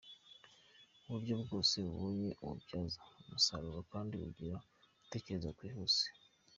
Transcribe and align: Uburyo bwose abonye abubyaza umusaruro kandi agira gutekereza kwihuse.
Uburyo 1.05 1.33
bwose 1.43 1.75
abonye 1.91 2.29
abubyaza 2.41 3.01
umusaruro 3.23 3.79
kandi 3.91 4.13
agira 4.27 4.57
gutekereza 5.01 5.49
kwihuse. 5.57 6.03